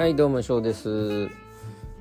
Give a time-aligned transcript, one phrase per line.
[0.00, 1.28] はいどうも翔です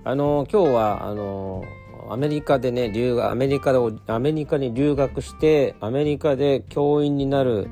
[0.05, 1.66] あの今日はあの
[2.10, 7.70] アメリカでね留学アメリカでアメリカに留学してアメリカで教員になる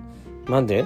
[0.49, 0.85] なんで？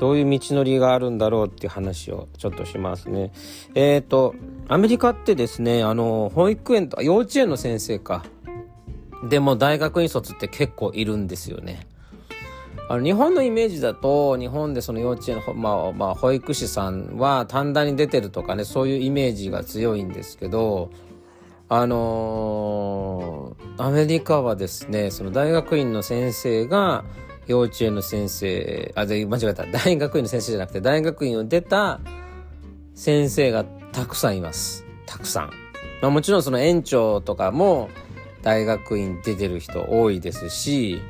[0.00, 3.32] どういう道のりがあるんだろうっていう話をちょっとしますね。
[3.74, 4.34] えっ、ー、と、
[4.66, 8.24] アメリカってですね、あの、保育園と、幼稚園の先生か。
[9.28, 11.86] でも大学院卒って結構いるんですよね。
[12.88, 20.90] あの日本のイメージだと日本でその幼稚園の、まあまあ、保育士さんは短大に出てるとかねそういうイメージが強いんですけど
[21.70, 27.04] あのー、アメリカはですねその大学院の先生が
[27.46, 29.66] 幼稚園の先生あ間違えた。
[29.66, 32.00] 大学院の先生じゃなくて大学院を出た
[32.94, 34.84] 先生がたくさんいます。
[35.06, 35.50] たくさん、
[36.00, 37.90] まあ、もちろんその園長とかも
[38.42, 41.00] 大学院出てる人多いですし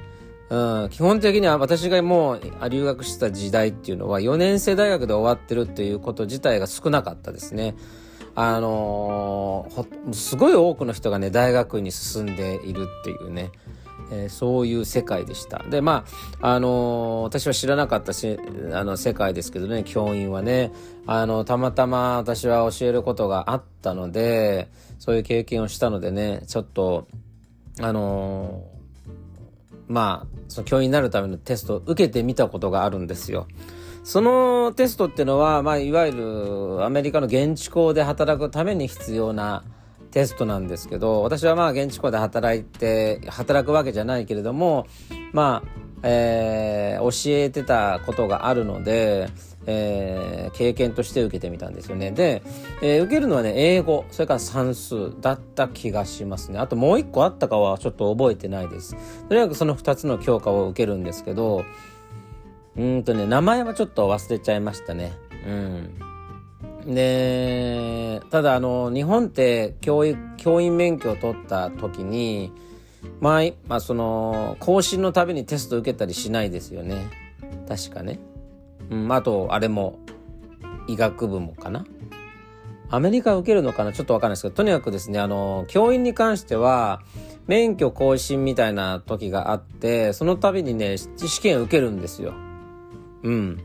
[0.51, 7.75] うん、基本的には私がもう留学してた時代っていうのは4年生大学で終わってるっていうこと自体が少なかったですね。
[8.37, 13.53] あのー、すごい多くの人がね大学に進んでいるっていうね、
[14.11, 15.63] えー、そういう世界でした。
[15.71, 16.05] でま
[16.41, 18.39] ああのー、私は知らなかったし
[18.73, 20.73] あの世界ですけどね教員はね
[21.07, 24.69] あのたまたま私は教えることがあったので
[24.99, 27.07] そういう経験をしたのでねちょっと
[27.81, 28.65] あの
[29.89, 33.47] まあ、その教員になるためのテストを受けてみたことがあるんですよ。
[34.03, 39.65] そのテストっていうのは、まあ、いわゆるアメリカの現地校で働くために必要な
[40.11, 44.87] テストなんですけど、私はまあ現地校で働いて、働くわけじゃないけれども、
[45.33, 45.69] まあ、
[46.07, 49.29] えー、教えてたことがあるので、
[49.67, 52.11] えー、経験として受けてみたんですよね。
[52.11, 52.43] で、
[52.83, 56.59] えー、受けるのはね、英語、それから算数だった気がしますね。
[56.59, 58.97] あともう一個あったかはちょっと覚えてないです。
[59.29, 61.65] とにかくその二つの教科を受けるんですけど、
[62.77, 65.13] うんとね、名前はちょっと忘れちゃいましたね。
[65.47, 65.51] う
[66.91, 66.95] ん。
[66.95, 72.53] で、ただあの、日本って教育、教員免許を取った時に、
[73.21, 77.09] まあ、まあ、その、更新のためにテスト受けたりしないですよね。
[77.69, 78.19] 確かね。
[78.91, 79.99] うん、あと、あれも、
[80.89, 81.87] 医学部もかな。
[82.91, 83.93] アメリカ受けるのかな？
[83.93, 87.01] ちょっとわかんないですけど、とにかくですね、あの、教員に関しては、
[87.47, 92.35] 免許更新みたいな時があって、その度にね、試験受けるんですよ。
[93.23, 93.61] うん。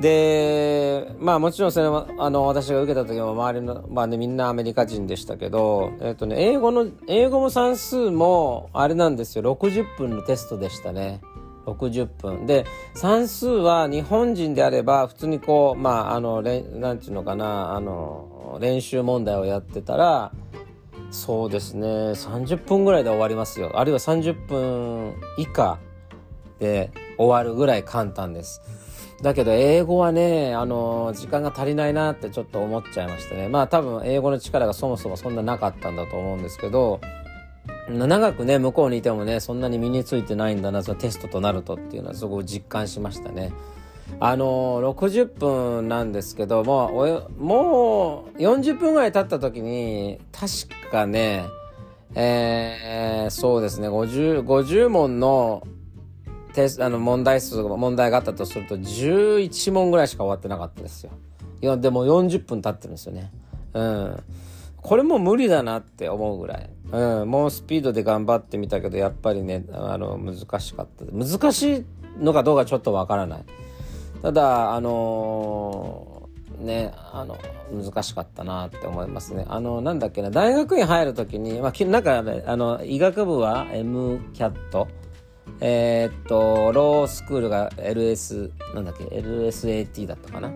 [0.00, 11.20] で、まあもちろんそれは、あの、私が受けた時も周りの、まあね、みんなアメリカ人でしたけど、えっ、とね、英語の、英語も算数も、あれなんですよ、60分のテストでしたね。
[11.66, 12.46] 60分。
[12.46, 12.64] で、
[12.94, 20.32] 算数は日本人であれば、普通にこう、まあ、あの、れなんていうのかな、あの、練習問題をやってたら、
[21.10, 23.72] そうですね、30分ぐらいで終わりますよ。
[23.74, 25.78] あるいは30分以下
[26.58, 28.62] で終わるぐらい簡単です。
[29.22, 33.48] だけど英語はね、あの、時間が足りないなってちょっと思っちゃいましたね。
[33.48, 37.00] まあ多分英語の力がそもそもそんななかったんだと思うんですけど、
[37.88, 43.52] 長くね、向こうにいてもね、そんなに身についてないんだな、そのテストとなるとっていうのはすごく実感しましたね。
[44.18, 46.90] あの、60分なんですけども、
[47.38, 51.44] もう40分ぐらい経った時に、確かね、
[52.14, 55.62] えー、そうですね、50、50問の
[56.80, 61.12] あの問題数問題があったとすると11問ぐらいしか終わってなかったですよ。
[61.62, 63.30] いやでも40分経ってるんですよね。
[63.74, 64.22] うん。
[64.76, 66.70] これも無理だなって思うぐらい。
[66.90, 67.30] うん。
[67.30, 71.04] もうスピードで頑張ってみたけど、やっぱりね、あの、難しかった。
[71.04, 71.84] 難しい
[72.18, 73.44] のかどうかちょっとわからない。
[74.22, 77.36] ただ、あのー、ね、あの、
[77.72, 79.44] 難しかったなって思いますね。
[79.48, 84.86] あの、なんだっけな、大学院入るときに、まあ、なんか、あの、医学部は MCAT
[85.60, 90.52] えー、っと、ロースクールが LS、なんだっけ、LSAT だったかな？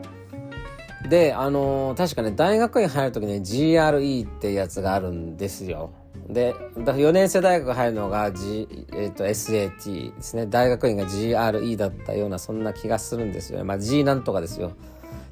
[1.08, 5.90] で、あのー、確かね、大学院入るときに GRE ってやつがあるんですよ。
[6.28, 10.46] で、4年生大学入るのが、G えー、っと SAT ですね。
[10.46, 13.64] 大学院が GRE だったような、そんな気がするんですよね。
[13.64, 14.72] まあ G なんとかですよ。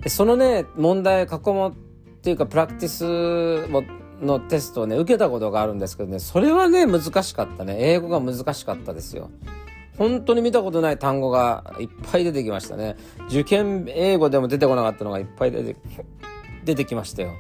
[0.03, 1.75] で、そのね、問題、過去問っ
[2.21, 3.83] ていうか、プラクティスも
[4.21, 7.77] のテストをね、受けたことがあるんですけどね、それはね、難しかったね。
[7.79, 9.31] 英語が難しかったですよ。
[10.03, 12.97] 本当に見たことない単語がいっぱい出てきましたね。
[13.29, 15.77] 受験英語でも出てこなかったのがいっぱい出て、
[16.65, 17.35] 出てきましたよ。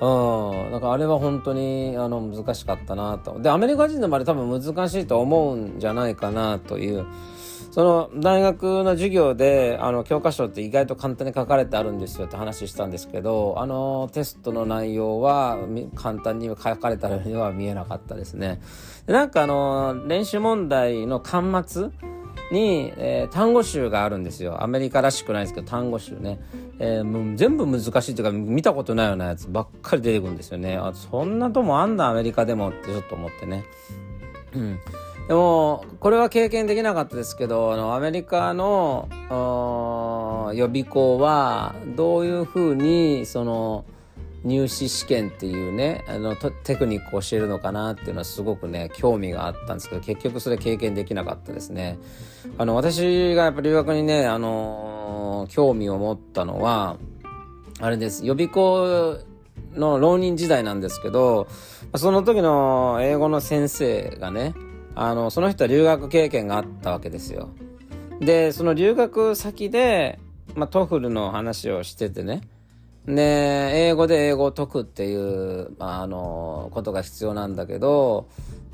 [0.00, 0.70] うん。
[0.70, 3.40] なんかあれは本当にあの難しかったなと。
[3.40, 7.04] で、アメリカ人でもあれ多分難しいと思うんじゃないかなという。
[7.74, 15.58] その大学の授業であの教科書って意外と簡単に書かれてあるんですよって話したんですけどあのテストの内容は
[15.96, 18.62] 簡単に書かれたようには見えなかったですね。
[19.08, 21.88] でなんかあの練習問題の端末
[22.52, 24.62] に、えー、単語集があるんですよ。
[24.62, 26.38] アメリカらしくないですけど単語集ね。
[26.78, 33.64] えー、もう全部難しいというか見たことないようなやつばっかり出てくるんですよねあそんなともあんだアメリカでもってちょっと思ってね
[34.54, 34.78] うん
[35.28, 39.08] でもこれは経験できなかったですけどあのアメリカの
[40.54, 43.84] 予備校はどういうふうにその
[44.44, 51.98] 入試試験っていうねあのテクニックを教えるのかなっていうのはすごくね興味があったんですけど結局それ経験できなかったですね。
[52.58, 56.98] あの私がやっぱり留学にねあの興味を持ったのは
[57.80, 58.26] あれです。
[58.26, 59.16] 予備校
[59.72, 61.48] の浪人時代なんですけど
[61.96, 64.54] その時の英語の先生がね
[64.94, 67.50] あのその人は留学経験があったわけですよ。
[68.20, 70.18] でその留学先で、
[70.54, 72.42] まあ、 TOEFL の話をしててね。
[73.06, 78.28] で、英語で英語を解くっていう、まあ、あの、ことが必要なんだけど、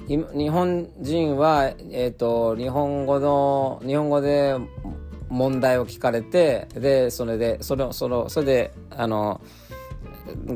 [0.06, 4.56] 日本人は、え、ー、と、日本語の、日本語で
[5.28, 9.40] 問題を聞かれて、で、それで、その、その、それで、あの、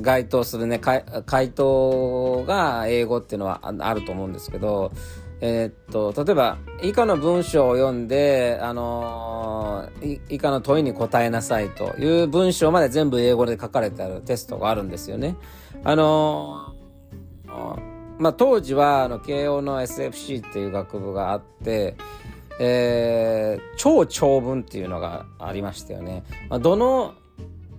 [0.00, 4.92] 該当するね、回答が英語っていうのはあると思うんですけど、
[5.40, 15.36] えー、っと、例えば、以下の文章を読んで、あのー、以下の問いに答えなさいという文章まで全部英語で書かれてあるテストがあるんですよね。
[15.82, 21.96] あのー、まあ、当時は、あの、慶応の SFC っていう学部があって、
[22.60, 26.22] えー、超長文っていうのがありましたよね。
[26.48, 27.14] まあ、どの、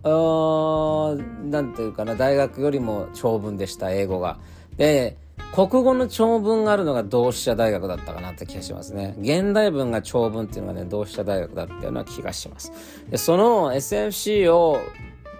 [0.05, 4.37] なんていうかな、大学よりも長文でした、英語が。
[4.77, 5.17] で、
[5.53, 9.15] 国語の長文があるのが同志社大学だったかなって気がしますね。
[9.19, 12.73] 現代文が長文っていうのがね、同志社大学だったような気がします。
[13.09, 14.79] で、その SFC を、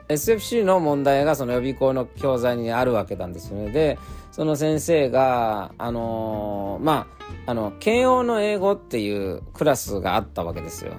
[0.08, 3.72] SFC の問題がその予備校の教材にあるわけなんですよね。
[3.72, 4.00] で、
[4.32, 7.08] その先生が、あのー、ま
[7.46, 10.94] あ、あの、慶応の英語っていうクラスがあったわけですよ。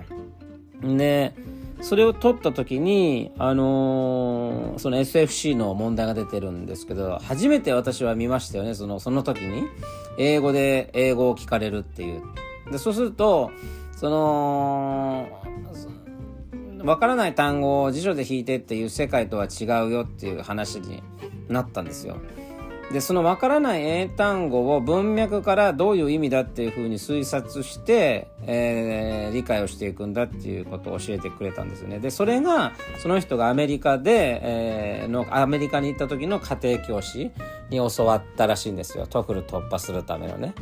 [0.83, 1.35] で、
[1.81, 9.65] それを取った時に、あのー、その SFC の問題が出てるんですけど、初めて私は見ましたよね、その、その時に。
[10.19, 12.23] 英語で英語を聞かれるっていう。
[12.71, 13.51] で、そうすると、
[13.93, 15.29] その、
[16.85, 21.03] わからない単語を辞書で引いてっていう世界とは違うよっていう話に
[21.49, 22.17] なったんですよ。
[22.93, 31.99] でそのわからない英単語を文脈からどういう意味だっていうふうに推察して、えー、理解をしていくんだっていうことを教えてくれたんですよね。
[31.99, 37.33] でそれがその人がアメリカで、えー、のアメリカに行った時の家庭教師
[37.71, 40.55] に教わったらしいんですよ TOEFL 突破するためのね。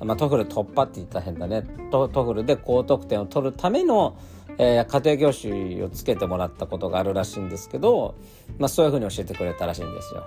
[0.00, 4.16] まあ、 TOEFL 突破って言ったら変だね TOEFL で高得点を取るための、
[4.56, 8.14] えー、家庭教師をつけてもらったことがあるらしいんですけど、
[8.58, 10.24] まあ、そういうふうに教えてくれたらしいんですよ。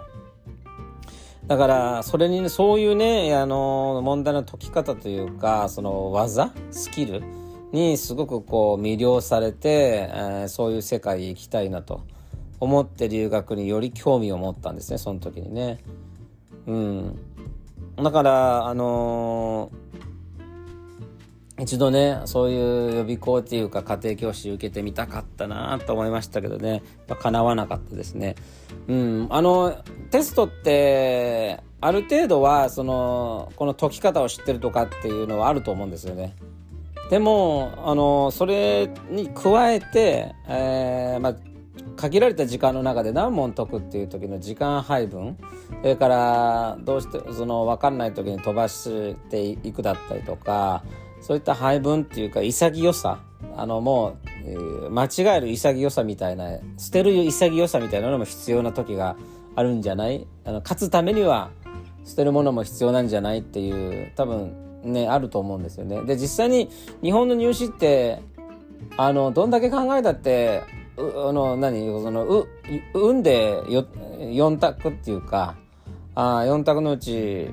[1.47, 7.23] だからそれに、ね、そういうねあの問題の解き方というかその技スキル
[7.71, 12.05] にすごくこう魅了されて、えー、そういう世界へ行きたいなと
[12.59, 15.79] 思って留学により興味を持ったんですねその時にね。
[16.67, 17.19] うん、
[17.97, 20.10] だからあのー
[21.61, 28.35] 一度ね、そういう予備校っていうか家庭教師受けてみたかったなと思いましたけどね、や叶わなかったですね。
[28.87, 29.77] うん、あの、
[30.09, 36.35] テストって、ある程度は、その、この解き方を知ってるとかっていうのはあると思うんですよね。
[37.11, 41.35] でも、あの、それに加えて、えー、まあ、
[41.95, 45.37] 限られた時間の中で何問解くっていう時の時間配分
[45.81, 50.83] それからどうしてその分かんない時に飛ばしていくだったりとか
[51.21, 53.19] そういった配分っていうか潔さ
[53.56, 59.16] あのもう、えー、間違える潔さみたいな捨てる潔さみたいなのも必要な時が
[59.56, 60.25] あるんじゃない？
[60.45, 61.51] あの勝つためには
[62.06, 66.01] 捨てるものも必要なんじゃないっていう多分ねあると思うんですよね。
[66.06, 66.69] で実際に
[67.04, 68.21] 日本の入試って
[68.97, 70.63] あのどんだけ考えたって
[70.97, 71.01] あ
[71.31, 71.85] の何？
[72.01, 72.47] そのう
[72.94, 73.85] 運でよ
[74.19, 75.56] 4択っていうか
[76.16, 77.49] あ4択のうち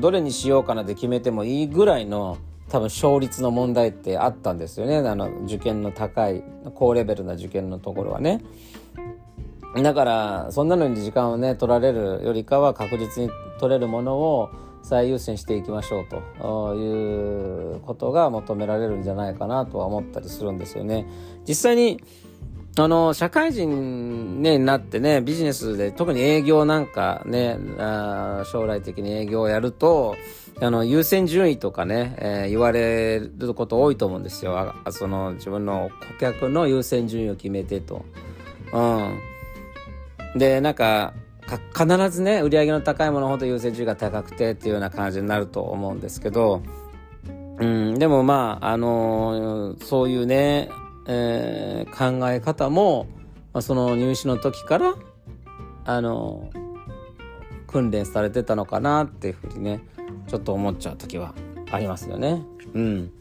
[0.00, 4.96] どれにしようかなって決めてもいいぐらいの多分勝率の問題ってあったんですよね。
[4.98, 6.42] あの受験の高い
[6.74, 8.40] 高レベルな受験のところはね。
[9.76, 14.50] だからそんなのに時間をね取られるよりかは確実に取れるものを
[14.82, 21.06] 最優先していきましょうということが求められるんじゃないかなとは思ったりするんですよね。
[21.48, 22.02] 実際に
[22.76, 30.16] あの、社会人、ね、になってね、ビジネスで、特に営業なんかね、あ将来的に営業をやると、
[30.60, 34.74] あの、優先順位とかね、えー、言われること多いと思うんですよ。
[34.90, 38.04] その、自分の顧客の優先順位を決めてと。
[38.72, 38.80] う
[40.36, 40.38] ん。
[40.38, 41.14] で、なんか、
[41.46, 46.62] か必ずね、売り上げの高いものほど優先順位が高くてっていうような感じになると思うんですけど、
[47.58, 50.68] うん、でもまあ、あのー、そういうね、
[51.06, 53.06] えー、考え方も、
[53.52, 54.94] まあ、その入試の時から
[55.84, 56.50] あの
[57.66, 59.80] 訓練されてたのかなっていうふうにね
[60.28, 61.34] ちょっと思っちゃう時は
[61.70, 62.42] ありますよね。
[62.72, 63.12] うん、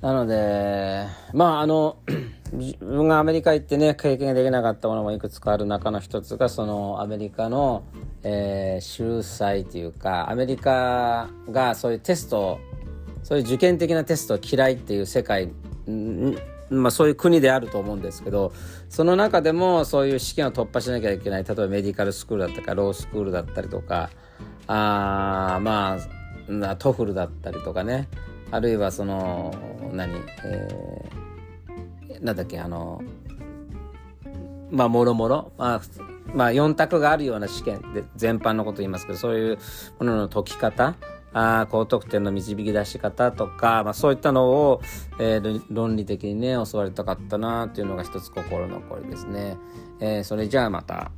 [0.00, 1.98] なのでまああの
[2.52, 7.84] 自分がアメリカ行ってね経験できなかったものもいくつかある中の一つがそのアメリカの、
[8.22, 12.58] えー、秀才というかアメリカがそういうテスト
[13.22, 15.50] そういう受験的なテストを嫌いっていう世界
[16.70, 18.52] まあ、そういう国であると思うんですけど
[18.88, 24.10] その中でもそういう試験を突破しなきゃいけない例えばメディカルスクールだったりロースクールだったりとか
[24.68, 25.98] あま
[26.68, 28.08] あ TOEFL だったりとかね。
[28.52, 29.54] あるいはその
[29.92, 30.12] 何、
[30.44, 33.00] えー、なんだっけあの
[34.70, 35.80] まあもろもろまあ
[36.34, 39.58] まあ4択があるような試験で全般のこと言いますけどそういう
[39.98, 40.96] ものの解き方
[41.32, 44.82] あ高得点の導き出し方とか、まあ、そういったのを、
[45.18, 49.56] えー、論理的にね教わりたかったなというのが一つ心残りですね。
[50.00, 51.12] えー、それじゃあまた。